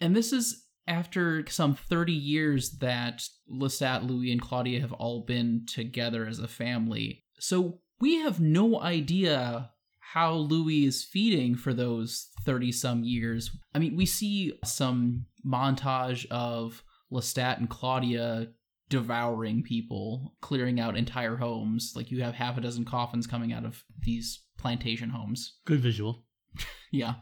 [0.00, 5.66] And this is after some 30 years that Lestat, Louis, and Claudia have all been
[5.66, 7.24] together as a family.
[7.38, 9.70] So we have no idea
[10.12, 13.50] how Louis is feeding for those 30 some years.
[13.74, 18.48] I mean, we see some montage of Lestat and Claudia
[18.88, 21.92] devouring people, clearing out entire homes.
[21.96, 25.58] Like you have half a dozen coffins coming out of these plantation homes.
[25.64, 26.24] Good visual.
[26.92, 27.16] Yeah.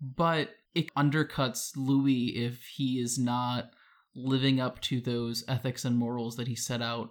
[0.00, 3.70] But it undercuts Louis if he is not
[4.14, 7.10] living up to those ethics and morals that he set out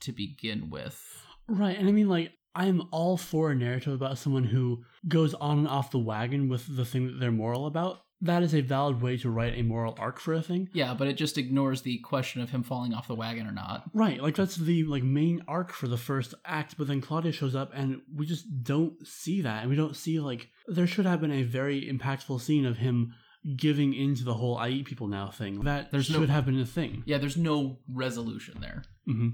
[0.00, 1.02] to begin with.
[1.48, 5.58] Right, and I mean, like, I'm all for a narrative about someone who goes on
[5.58, 8.00] and off the wagon with the thing that they're moral about.
[8.20, 10.70] That is a valid way to write a moral arc for a thing.
[10.72, 13.84] Yeah, but it just ignores the question of him falling off the wagon or not.
[13.92, 17.54] Right, like that's the like main arc for the first act, but then Claudia shows
[17.54, 19.60] up and we just don't see that.
[19.62, 23.12] And we don't see like there should have been a very impactful scene of him
[23.56, 25.60] giving into the whole I eat people now thing.
[25.64, 27.02] That There's no- should have been a thing.
[27.04, 28.84] Yeah, there's no resolution there.
[29.06, 29.30] hmm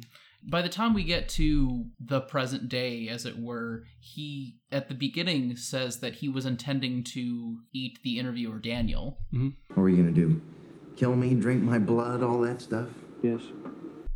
[0.48, 4.94] By the time we get to the present day, as it were, he, at the
[4.94, 9.18] beginning, says that he was intending to eat the interviewer Daniel.
[9.31, 10.40] What were you gonna do?
[10.96, 12.88] Kill me, drink my blood, all that stuff?
[13.22, 13.40] Yes.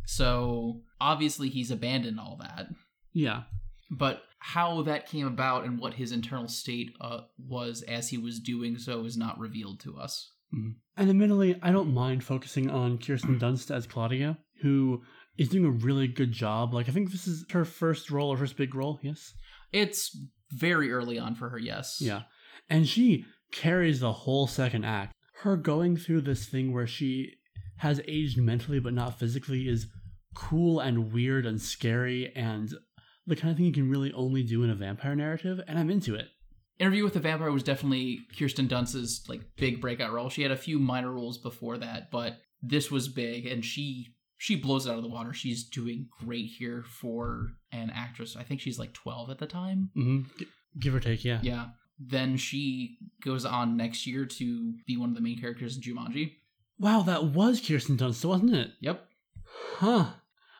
[0.05, 2.67] So obviously he's abandoned all that.
[3.13, 3.43] Yeah.
[3.91, 8.39] But how that came about and what his internal state uh, was as he was
[8.39, 10.31] doing so is not revealed to us.
[10.53, 10.75] Mhm.
[10.97, 15.01] And admittedly, I don't mind focusing on Kirsten Dunst as Claudia, who
[15.37, 16.73] is doing a really good job.
[16.73, 19.33] Like, I think this is her first role or first big role, yes?
[19.71, 20.17] It's
[20.51, 21.97] very early on for her, yes.
[21.99, 22.23] Yeah.
[22.69, 25.13] And she carries the whole second act.
[25.41, 27.33] Her going through this thing where she
[27.77, 29.87] has aged mentally but not physically is
[30.33, 32.73] cool and weird and scary and
[33.27, 35.89] the kind of thing you can really only do in a vampire narrative, and I'm
[35.89, 36.27] into it.
[36.77, 40.29] Interview with the Vampire was definitely Kirsten Dunst's like big breakout role.
[40.29, 44.55] She had a few minor roles before that, but this was big and she she
[44.55, 45.33] blows it out of the water.
[45.33, 48.35] She's doing great here for an actress.
[48.35, 49.89] I think she's like 12 at the time.
[49.93, 50.21] hmm
[50.79, 51.39] give or take, yeah.
[51.41, 51.67] Yeah.
[51.97, 56.33] Then she goes on next year to be one of the main characters in Jumanji.
[56.77, 58.71] Wow, that was Kirsten Dunst, wasn't it?
[58.81, 59.05] Yep.
[59.77, 60.07] Huh.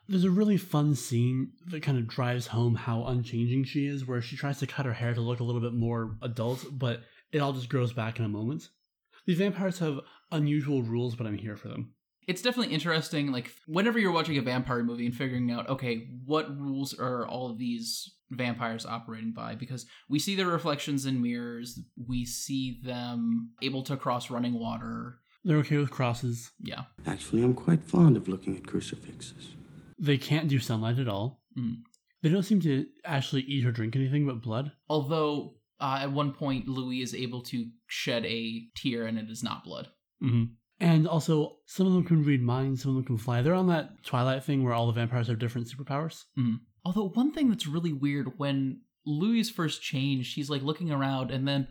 [0.07, 4.21] There's a really fun scene that kind of drives home how unchanging she is, where
[4.21, 7.01] she tries to cut her hair to look a little bit more adult, but
[7.33, 8.69] it all just grows back in a moment.
[9.25, 9.99] These vampires have
[10.31, 11.94] unusual rules, but I'm here for them.
[12.27, 16.57] It's definitely interesting, like, whenever you're watching a vampire movie and figuring out, okay, what
[16.59, 21.79] rules are all of these vampires operating by because we see their reflections in mirrors,
[22.07, 25.19] we see them able to cross running water.
[25.43, 26.51] They're okay with crosses.
[26.59, 26.83] Yeah.
[27.05, 29.49] Actually, I'm quite fond of looking at crucifixes.
[29.99, 31.41] They can't do sunlight at all.
[31.57, 31.77] Mm.
[32.23, 34.71] They don't seem to actually eat or drink anything but blood.
[34.89, 39.43] Although uh, at one point Louis is able to shed a tear and it is
[39.43, 39.89] not blood.
[40.19, 40.45] hmm
[40.79, 43.41] And also, some of them can read minds, some of them can fly.
[43.41, 46.23] They're on that Twilight thing where all the vampires have different superpowers.
[46.37, 46.55] Mm-hmm.
[46.83, 51.47] Although one thing that's really weird when Louis first changed, he's like looking around and
[51.47, 51.67] then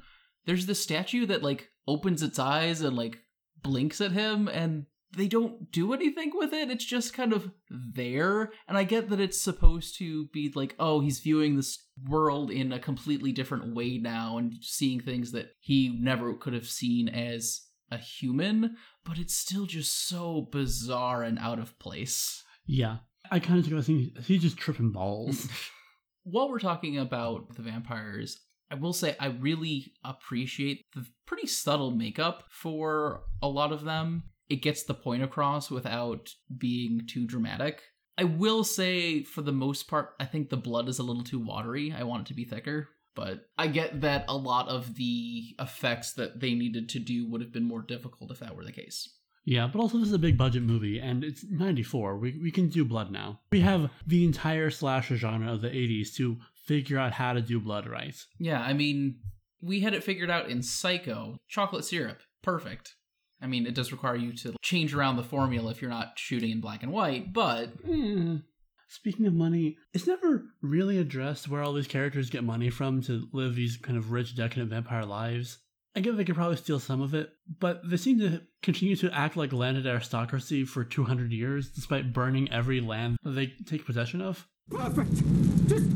[0.46, 3.18] there's this statue that like opens its eyes and like
[3.62, 4.86] blinks at him and
[5.16, 6.70] they don't do anything with it.
[6.70, 8.52] It's just kind of there.
[8.66, 12.72] And I get that it's supposed to be like, oh, he's viewing this world in
[12.72, 17.60] a completely different way now and seeing things that he never could have seen as
[17.90, 22.42] a human, but it's still just so bizarre and out of place.
[22.66, 22.98] Yeah.
[23.30, 25.48] I kind of took that thing, he's just tripping balls.
[26.24, 31.90] While we're talking about the vampires, I will say I really appreciate the pretty subtle
[31.90, 34.24] makeup for a lot of them.
[34.48, 37.82] It gets the point across without being too dramatic.
[38.16, 41.40] I will say, for the most part, I think the blood is a little too
[41.40, 41.92] watery.
[41.96, 42.88] I want it to be thicker.
[43.14, 47.40] But I get that a lot of the effects that they needed to do would
[47.40, 49.08] have been more difficult if that were the case.
[49.44, 52.18] yeah, but also this is a big budget movie, and it's 94.
[52.18, 53.40] We, we can do blood now.
[53.52, 57.60] We have the entire slasher genre of the 80s to figure out how to do
[57.60, 58.16] blood right.
[58.38, 59.20] Yeah, I mean,
[59.60, 61.36] we had it figured out in Psycho.
[61.48, 62.20] Chocolate syrup.
[62.42, 62.94] Perfect.
[63.42, 66.50] I mean, it does require you to change around the formula if you're not shooting
[66.50, 68.38] in black and white, but Eh.
[68.88, 73.28] Speaking of money, it's never really addressed where all these characters get money from to
[73.32, 75.58] live these kind of rich, decadent vampire lives.
[75.96, 79.12] I guess they could probably steal some of it, but they seem to continue to
[79.12, 84.20] act like landed aristocracy for 200 years, despite burning every land that they take possession
[84.20, 84.48] of.
[84.70, 85.12] Perfect!
[85.68, 85.88] Just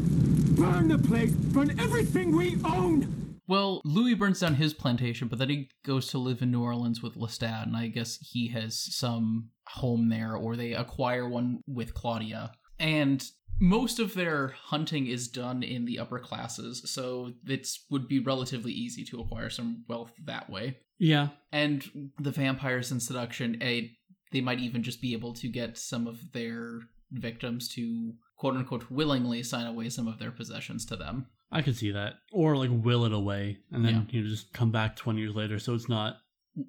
[0.57, 1.33] burn the place!
[1.33, 3.29] Burn everything we own!
[3.49, 7.03] Well, Louis burns down his plantation, but then he goes to live in New Orleans
[7.03, 11.95] with Lestat, and I guess he has some home there, or they acquire one with
[11.95, 12.53] Claudia.
[12.79, 13.25] And
[13.61, 18.73] most of their hunting is done in the upper classes, so it would be relatively
[18.73, 20.79] easy to acquire some wealth that way.
[20.99, 23.91] Yeah, And the vampires in seduction, a
[24.33, 28.91] they might even just be able to get some of their victims to quote unquote
[28.91, 31.27] willingly sign away some of their possessions to them.
[31.51, 32.15] I could see that.
[32.33, 35.59] Or like will it away and then you know just come back 20 years later
[35.59, 36.19] so it's not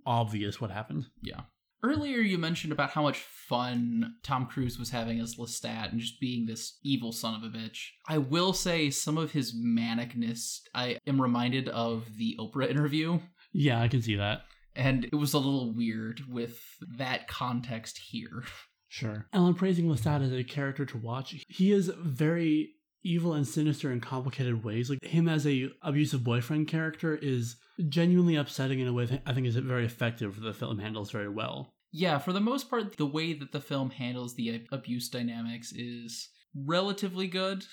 [0.06, 1.06] obvious what happened.
[1.22, 1.41] Yeah.
[1.81, 6.19] Earlier, you mentioned about how much fun Tom Cruise was having as Lestat and just
[6.19, 7.77] being this evil son of a bitch.
[8.07, 13.19] I will say some of his manicness, I am reminded of the Oprah interview,
[13.53, 14.41] Yeah, I can see that.
[14.75, 16.59] and it was a little weird with
[16.97, 18.43] that context here.
[18.91, 19.27] Sure.
[19.33, 21.45] And I'm praising Lestat as a character to watch.
[21.47, 22.71] He is very
[23.03, 24.89] evil and sinister in complicated ways.
[24.89, 27.55] Like him as a abusive boyfriend character is
[27.88, 30.39] genuinely upsetting in a way that I think is very effective.
[30.39, 31.71] The film handles very well.
[31.91, 36.29] Yeah, for the most part, the way that the film handles the abuse dynamics is
[36.53, 37.63] relatively good.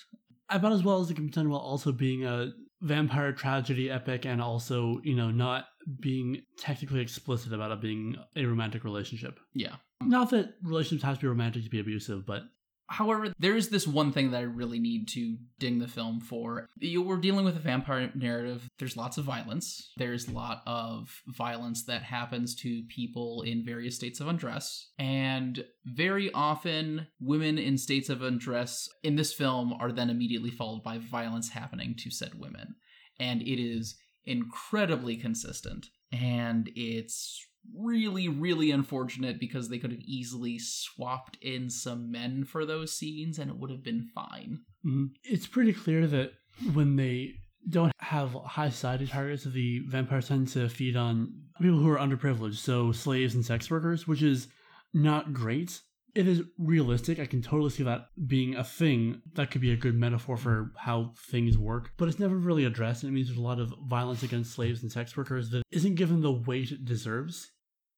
[0.49, 4.25] About as well as it can be done while also being a vampire tragedy epic
[4.25, 5.65] and also, you know, not
[5.99, 9.39] being technically explicit about it being a romantic relationship.
[9.53, 9.75] Yeah.
[10.01, 12.43] Not that relationships have to be romantic to be abusive, but
[12.89, 16.69] However, there is this one thing that I really need to ding the film for.
[16.81, 18.69] Were dealing with a vampire narrative.
[18.79, 19.91] There's lots of violence.
[19.97, 24.89] There's a lot of violence that happens to people in various states of undress.
[24.97, 30.83] And very often, women in states of undress in this film are then immediately followed
[30.83, 32.75] by violence happening to said women.
[33.19, 35.87] And it is incredibly consistent.
[36.11, 42.65] And it's really, really unfortunate because they could have easily swapped in some men for
[42.65, 44.61] those scenes and it would have been fine.
[44.85, 45.11] Mhm.
[45.23, 46.33] It's pretty clear that
[46.73, 47.35] when they
[47.69, 52.55] don't have high society targets, the vampires tend to feed on people who are underprivileged,
[52.55, 54.47] so slaves and sex workers, which is
[54.93, 55.81] not great.
[56.15, 57.19] It is realistic.
[57.19, 59.21] I can totally see that being a thing.
[59.33, 63.03] That could be a good metaphor for how things work, but it's never really addressed.
[63.03, 66.21] It means there's a lot of violence against slaves and sex workers that isn't given
[66.21, 67.51] the weight it deserves.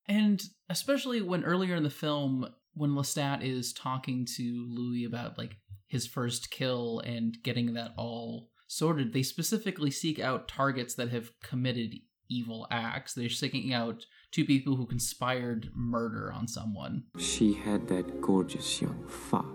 [0.10, 5.58] And especially when earlier in the film, when Lestat is talking to Louis about like
[5.88, 11.32] his first kill and getting that all sorted, they specifically seek out targets that have
[11.42, 11.94] committed
[12.28, 13.14] evil acts.
[13.14, 17.04] They're seeking out two people who conspired murder on someone.
[17.18, 19.46] She had that gorgeous young fop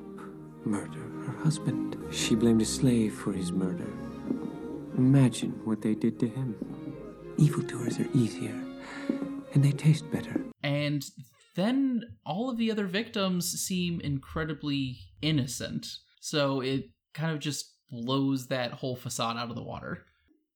[0.65, 1.97] murder her husband.
[2.11, 3.87] She blamed a slave for his murder.
[4.97, 6.55] Imagine what they did to him.
[7.37, 8.55] Evildoers are easier,
[9.55, 10.45] and they taste better.
[10.63, 11.05] And
[11.55, 15.87] then all of the other victims seem incredibly innocent.
[16.21, 20.05] So it kind of just blows that whole facade out of the water.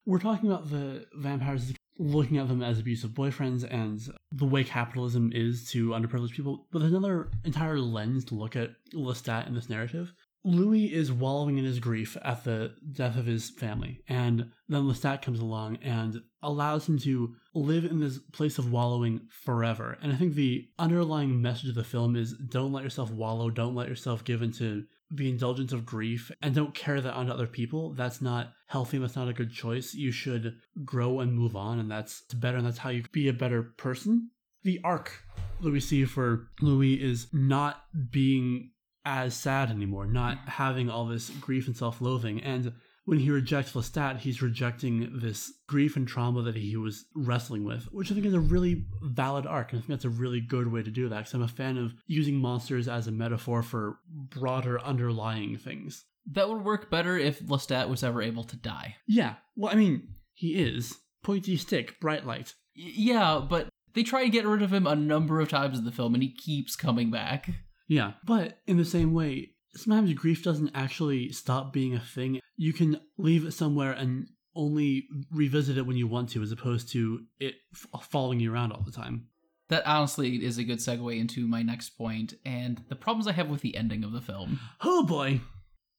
[0.05, 4.01] We're talking about the vampires looking at them as abusive boyfriends and
[4.33, 8.71] the way capitalism is to underprivileged people, but there's another entire lens to look at
[8.95, 10.13] Lestat in this narrative.
[10.49, 15.21] Louis is wallowing in his grief at the death of his family, and then Lestat
[15.21, 19.99] comes along and allows him to live in this place of wallowing forever.
[20.01, 23.75] And I think the underlying message of the film is don't let yourself wallow, don't
[23.75, 27.93] let yourself give into the indulgence of grief, and don't carry that onto other people.
[27.93, 29.93] That's not healthy, that's not a good choice.
[29.93, 33.35] You should grow and move on, and that's better, and that's how you be a
[33.35, 34.31] better person.
[34.65, 35.13] The arc
[35.61, 38.71] that we see for Louis is not being
[39.09, 42.43] as sad anymore, not having all this grief and self loathing.
[42.43, 42.75] And
[43.07, 47.85] when he rejects Lestat, he's rejecting this grief and trauma that he was wrestling with,
[47.85, 49.73] which I think is a really valid arc.
[49.73, 51.79] And I think that's a really good way to do that because I'm a fan
[51.79, 56.05] of using monsters as a metaphor for broader underlying things.
[56.31, 58.97] That would work better if Lestat was ever able to die.
[59.07, 60.95] Yeah, well, I mean, he is.
[61.23, 62.55] Pointy stick, bright light.
[62.77, 65.87] Y- yeah, but they try to get rid of him a number of times in
[65.87, 67.49] the film and he keeps coming back.
[67.89, 72.41] Yeah, but in the same way, sometimes grief doesn't actually stop being a thing.
[72.57, 76.91] You can leave it somewhere and only revisit it when you want to, as opposed
[76.93, 79.29] to it f- uh, following you around all the time.
[79.69, 83.49] That honestly is a good segue into my next point and the problems I have
[83.49, 84.61] with the ending of the film.
[84.81, 85.41] Oh boy!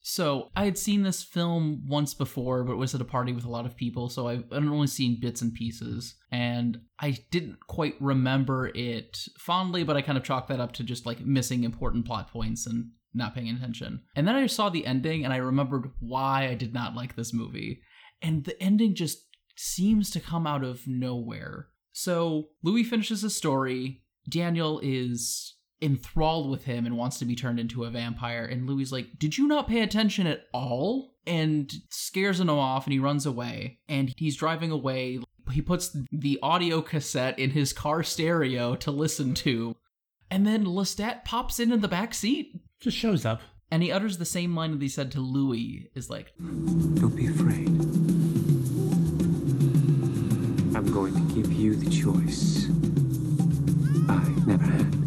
[0.02, 3.44] So, I had seen this film once before, but it was at a party with
[3.44, 6.16] a lot of people, so I- I'd only seen bits and pieces.
[6.32, 10.84] And I didn't quite remember it fondly, but I kind of chalked that up to
[10.84, 14.04] just like missing important plot points and not paying attention.
[14.16, 17.34] And then I saw the ending and I remembered why I did not like this
[17.34, 17.82] movie.
[18.22, 21.68] And the ending just seems to come out of nowhere.
[21.92, 24.04] So, Louis finishes his story.
[24.30, 28.46] Daniel is enthralled with him and wants to be turned into a vampire.
[28.46, 31.16] And Louis like, Did you not pay attention at all?
[31.26, 33.80] And scares him off and he runs away.
[33.88, 35.20] And he's driving away.
[35.52, 39.76] He puts the audio cassette in his car stereo to listen to.
[40.32, 42.62] And then Lestat pops in in the back seat.
[42.80, 43.42] Just shows up.
[43.72, 47.28] And he utters the same line that he said to Louis is like, Don't be
[47.28, 47.68] afraid.
[50.76, 52.68] I'm going to give you the choice
[54.08, 54.99] I never had.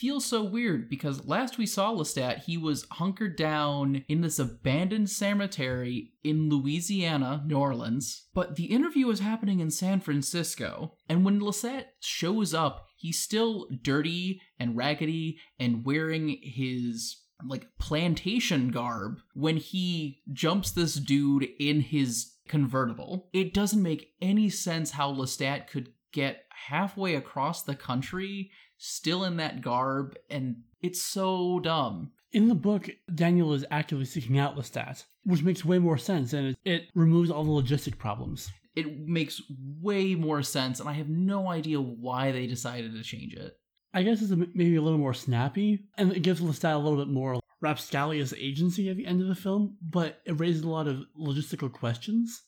[0.00, 5.10] Feels so weird because last we saw Lestat, he was hunkered down in this abandoned
[5.10, 8.26] cemetery in Louisiana, New Orleans.
[8.34, 10.94] But the interview was happening in San Francisco.
[11.08, 18.70] And when Lestat shows up, he's still dirty and raggedy and wearing his like plantation
[18.70, 23.28] garb when he jumps this dude in his convertible.
[23.32, 29.36] It doesn't make any sense how Lestat could get halfway across the country still in
[29.36, 32.10] that garb and it's so dumb.
[32.32, 36.48] In the book, Daniel is actively seeking out Lestat, which makes way more sense and
[36.48, 38.50] it, it removes all the logistic problems.
[38.74, 39.42] It makes
[39.80, 43.58] way more sense and I have no idea why they decided to change it.
[43.92, 47.04] I guess it's a, maybe a little more snappy, and it gives Lestat a little
[47.04, 50.86] bit more rapscallious agency at the end of the film, but it raises a lot
[50.86, 52.42] of logistical questions.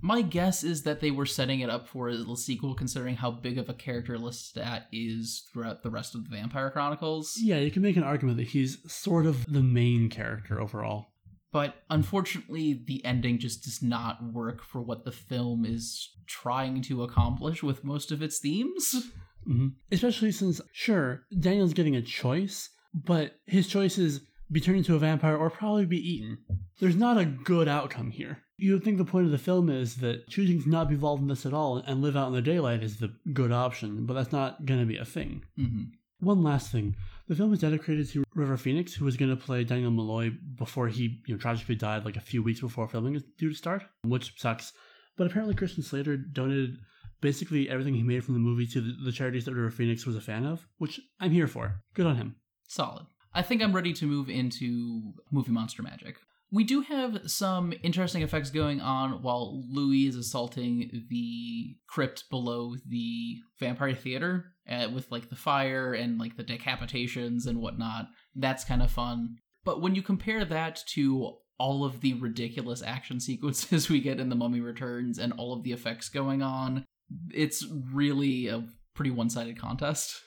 [0.00, 3.58] My guess is that they were setting it up for a sequel, considering how big
[3.58, 7.34] of a character Lestat is throughout the rest of the Vampire Chronicles.
[7.40, 11.06] Yeah, you can make an argument that he's sort of the main character overall.
[11.50, 17.02] But unfortunately, the ending just does not work for what the film is trying to
[17.02, 18.94] accomplish with most of its themes.
[19.44, 24.20] hmm Especially since, sure, Daniel's getting a choice, but his choice is
[24.50, 26.38] be turned into a vampire or probably be eaten.
[26.80, 28.38] There's not a good outcome here.
[28.56, 31.22] You would think the point of the film is that choosing to not be involved
[31.22, 34.14] in this at all and live out in the daylight is the good option, but
[34.14, 35.44] that's not going to be a thing.
[35.56, 35.82] hmm
[36.20, 36.96] One last thing.
[37.28, 40.88] The film is dedicated to River Phoenix, who was going to play Daniel Malloy before
[40.88, 43.82] he you know, tragically died like a few weeks before filming is due to start,
[44.02, 44.72] which sucks.
[45.16, 46.78] But apparently Christian Slater donated
[47.20, 50.16] basically everything he made from the movie to the, the charities that River Phoenix was
[50.16, 51.82] a fan of, which I'm here for.
[51.94, 52.36] Good on him.
[52.66, 53.06] Solid.
[53.34, 56.16] I think I'm ready to move into movie monster magic.
[56.50, 62.74] We do have some interesting effects going on while Louis is assaulting the crypt below
[62.86, 68.08] the vampire theater uh, with like the fire and like the decapitations and whatnot.
[68.34, 69.36] That's kind of fun.
[69.64, 74.30] But when you compare that to all of the ridiculous action sequences we get in
[74.30, 76.86] The Mummy Returns and all of the effects going on,
[77.30, 78.64] it's really a
[78.94, 80.22] pretty one sided contest.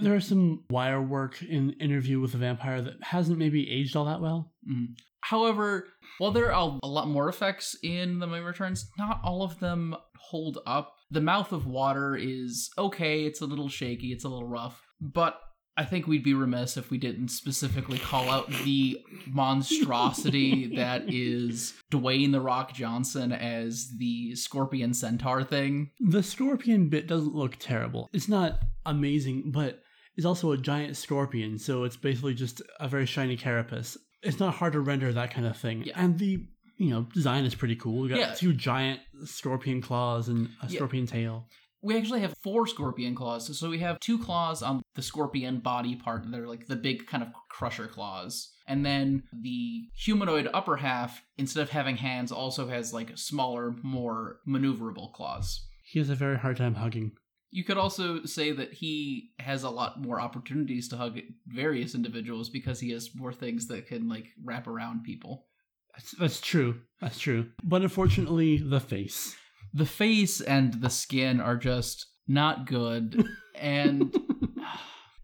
[0.00, 4.04] There is some wire work in Interview with a Vampire that hasn't maybe aged all
[4.06, 4.52] that well.
[4.68, 4.96] Mhm.
[5.20, 5.88] However,
[6.18, 9.96] while there are a lot more effects in The Mummy Returns, not all of them
[10.18, 10.92] hold up.
[11.10, 15.40] The Mouth of Water is okay, it's a little shaky, it's a little rough, but
[15.76, 21.74] I think we'd be remiss if we didn't specifically call out the monstrosity that is
[21.90, 25.90] Dwayne the Rock Johnson as the Scorpion Centaur thing.
[26.00, 28.08] The scorpion bit doesn't look terrible.
[28.12, 29.80] It's not amazing, but
[30.16, 33.96] it's also a giant scorpion, so it's basically just a very shiny carapace.
[34.22, 35.82] It's not hard to render that kind of thing.
[35.84, 35.92] Yeah.
[35.96, 36.46] And the
[36.76, 38.00] you know design is pretty cool.
[38.02, 38.34] We got Yeah.
[38.34, 40.76] two giant scorpion claws and a Yeah.
[40.78, 41.48] scorpion tail.
[41.82, 43.58] We actually have four scorpion claws.
[43.58, 46.24] So we have two claws on the scorpion body part.
[46.30, 48.50] They're like the big kind of crusher claws.
[48.66, 54.40] And then the humanoid upper half, instead of having hands, also has like smaller, more
[54.48, 55.66] maneuverable claws.
[55.84, 57.12] He has a very hard time hugging.
[57.54, 62.48] You could also say that he has a lot more opportunities to hug various individuals
[62.48, 65.46] because he has more things that can like wrap around people.
[65.94, 66.80] That's, that's true.
[67.00, 67.50] That's true.
[67.62, 69.36] But unfortunately, the face.
[69.72, 73.24] The face and the skin are just not good.
[73.54, 74.12] and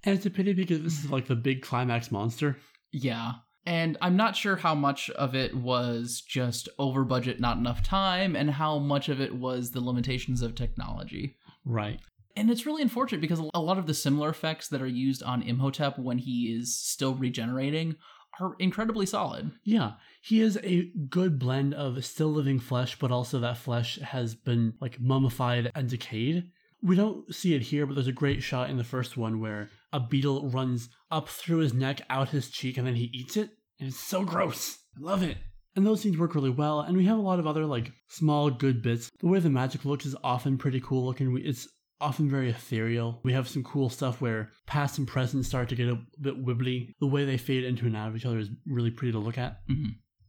[0.04, 2.58] And it's a pity because this is like the big climax monster.
[2.92, 3.32] yeah.
[3.66, 8.34] And I'm not sure how much of it was just over budget, not enough time,
[8.34, 11.36] and how much of it was the limitations of technology.
[11.66, 12.00] Right.
[12.40, 15.42] And it's really unfortunate because a lot of the similar effects that are used on
[15.42, 17.96] Imhotep when he is still regenerating
[18.40, 19.50] are incredibly solid.
[19.62, 24.34] Yeah, he is a good blend of still living flesh, but also that flesh has
[24.34, 26.44] been like mummified and decayed.
[26.82, 29.68] We don't see it here, but there's a great shot in the first one where
[29.92, 33.50] a beetle runs up through his neck, out his cheek, and then he eats it.
[33.78, 34.78] And it's so gross.
[34.96, 35.36] I love it.
[35.76, 38.48] And those scenes work really well, and we have a lot of other like small
[38.48, 39.10] good bits.
[39.20, 41.38] The way the magic looks is often pretty cool looking.
[41.44, 41.68] It's
[42.00, 43.20] often very ethereal.
[43.22, 46.94] We have some cool stuff where past and present start to get a bit wibbly.
[47.00, 49.38] The way they fade into and out of each other is really pretty to look
[49.38, 49.60] at.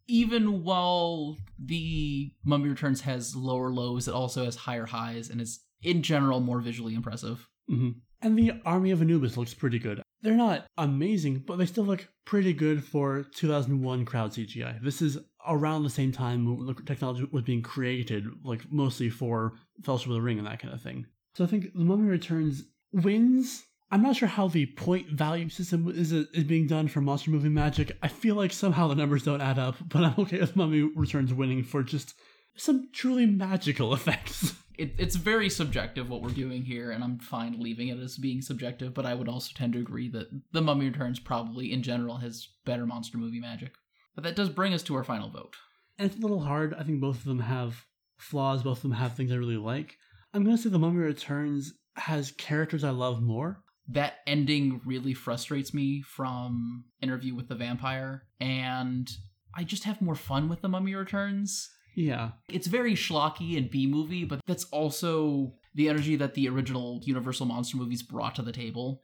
[0.08, 5.62] Even while the Mummy Returns has lower lows, it also has higher highs and is
[5.82, 7.48] in general more visually impressive.
[7.68, 7.92] hmm
[8.22, 10.02] And the Army of Anubis looks pretty good.
[10.22, 14.84] They're not amazing, but they still look pretty good for 2001 crowd CGI.
[14.84, 15.18] This is
[15.48, 19.54] around the same time when the technology was being created, like mostly for
[19.84, 21.08] Fellowship of the Ring and that kind of thing.
[21.34, 23.64] So I think The Mummy Returns wins.
[23.90, 27.50] I'm not sure how the point value system is, is being done for Monster Movie
[27.50, 27.98] Magic.
[28.02, 31.34] I feel like somehow the numbers don't add up, but I'm okay with Mummy Returns
[31.34, 32.14] winning for just
[32.56, 34.54] some truly magical effects.
[34.78, 38.42] It, it's very subjective what we're doing here, and I'm fine leaving it as being
[38.42, 42.18] subjective, but I would also tend to agree that The Mummy Returns probably, in general,
[42.18, 43.74] has better monster movie magic.
[44.16, 45.56] But that does bring us to our final vote.
[45.98, 46.74] And it's a little hard.
[46.74, 47.86] I think both of them have
[48.18, 48.64] flaws.
[48.64, 49.98] Both of them have things I really like.
[50.34, 53.64] I'm gonna say The Mummy Returns has characters I love more.
[53.88, 59.10] that ending really frustrates me from Interview with the Vampire, and
[59.54, 61.70] I just have more fun with The Mummy Returns.
[61.96, 67.02] Yeah, It's very schlocky and B movie, but that's also the energy that the original
[67.04, 69.02] Universal Monster movies brought to the table.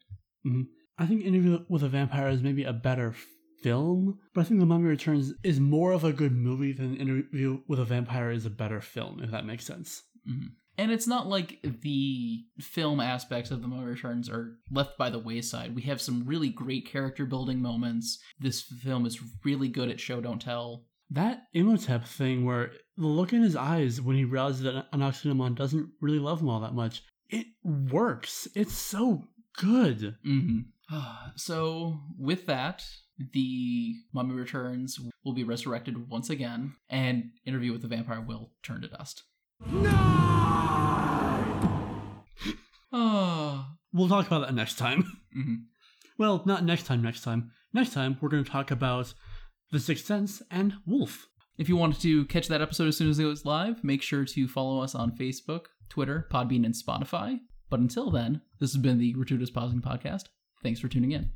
[0.97, 3.13] I think Interview with a Vampire is maybe a better
[3.61, 7.59] film, but I think The Mummy Returns is more of a good movie than Interview
[7.67, 10.03] with a Vampire is a better film, if that makes sense.
[10.29, 10.51] Mhm.
[10.77, 15.19] And it's not like the film aspects of The Mummy Returns are left by the
[15.19, 15.75] wayside.
[15.75, 18.19] We have some really great character building moments.
[18.39, 20.85] This film is really good at show don't tell.
[21.09, 25.89] That Imhotep thing, where the look in his eyes when he realizes that Anck-su-namun doesn't
[26.01, 28.47] really love him all that much, it works.
[28.53, 29.23] It's so
[29.57, 30.15] good.
[30.23, 30.59] hmm
[31.35, 32.83] So, with that,
[33.33, 38.81] the Mummy Returns will be resurrected once again, and Interview with the Vampire will turn
[38.81, 39.23] to dust.
[42.91, 43.65] Oh.
[43.93, 45.03] We'll talk about that next time.
[45.33, 45.55] hmm
[46.17, 47.51] Well, not next time, next time.
[47.73, 49.13] Next time, we're going to talk about
[49.71, 51.27] The Sixth Sense and Wolf.
[51.57, 54.25] If you wanted to catch that episode as soon as it goes live, make sure
[54.25, 57.39] to follow us on Facebook, Twitter, Podbean, and Spotify.
[57.69, 60.23] But until then, this has been the Gratuitous Pausing Podcast.
[60.63, 61.31] Thanks for tuning in.